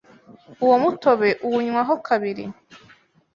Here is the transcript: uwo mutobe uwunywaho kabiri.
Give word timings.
uwo 0.63 0.75
mutobe 0.83 1.29
uwunywaho 1.45 1.93
kabiri. 2.07 2.45